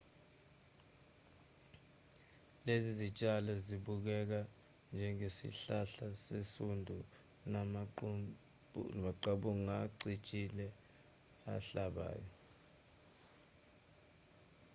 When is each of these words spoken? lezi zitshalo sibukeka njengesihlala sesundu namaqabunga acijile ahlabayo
lezi 2.65 2.91
zitshalo 2.99 3.51
sibukeka 3.65 4.39
njengesihlala 4.93 6.05
sesundu 6.25 6.97
namaqabunga 9.03 9.75
acijile 9.85 10.67
ahlabayo 11.55 12.29